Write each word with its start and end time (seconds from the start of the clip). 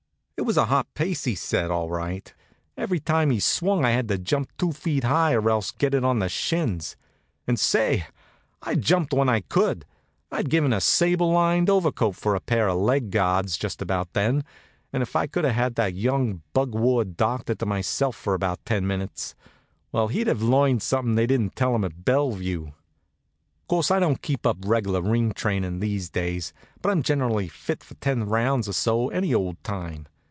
It 0.37 0.45
was 0.45 0.57
a 0.57 0.65
hot 0.65 0.91
pace 0.95 1.25
he 1.25 1.35
set, 1.35 1.69
all 1.69 1.91
right. 1.91 2.33
Every 2.75 2.99
time 2.99 3.29
he 3.29 3.39
swung 3.39 3.85
I 3.85 3.91
had 3.91 4.07
to 4.07 4.17
jump 4.17 4.49
two 4.57 4.71
feet 4.71 5.03
high, 5.03 5.33
or 5.33 5.51
else 5.51 5.69
get 5.69 5.93
it 5.93 6.03
on 6.03 6.17
the 6.17 6.29
shins. 6.29 6.95
And 7.45 7.59
say! 7.59 8.07
I 8.63 8.73
jumped 8.73 9.13
when 9.13 9.29
I 9.29 9.41
could. 9.41 9.85
I'd 10.31 10.45
have 10.45 10.49
given 10.49 10.73
a 10.73 10.81
sable 10.81 11.31
lined 11.31 11.69
overcoat 11.69 12.15
for 12.15 12.33
a 12.33 12.39
pair 12.39 12.67
of 12.67 12.79
leg 12.79 13.11
guards 13.11 13.55
just 13.55 13.83
about 13.83 14.13
then; 14.13 14.43
and 14.91 15.03
if 15.03 15.15
I 15.15 15.27
could 15.27 15.43
have 15.45 15.53
had 15.53 15.75
that 15.75 15.93
young 15.93 16.41
bug 16.53 16.73
ward 16.73 17.15
doctor 17.17 17.53
to 17.53 17.65
myself 17.67 18.15
for 18.15 18.33
about 18.33 18.65
ten 18.65 18.87
minutes 18.87 19.35
well, 19.91 20.07
he'd 20.07 20.25
have 20.25 20.41
learned 20.41 20.81
something 20.81 21.13
they 21.13 21.27
didn't 21.27 21.55
tell 21.55 21.75
him 21.75 21.83
at 21.85 22.03
Bellevue. 22.03 22.71
Course, 23.67 23.91
I 23.91 23.99
don't 23.99 24.23
keep 24.23 24.47
up 24.47 24.57
reg'lar 24.65 25.03
ring 25.03 25.33
trainin' 25.33 25.81
these 25.81 26.09
days; 26.09 26.51
but 26.81 26.89
I'm 26.89 27.03
generally 27.03 27.47
fit 27.47 27.83
for 27.83 27.93
ten 27.93 28.23
rounds 28.23 28.67
or 28.67 28.73
so 28.73 29.09
any 29.09 29.35
old 29.35 29.63
time. 29.63 30.07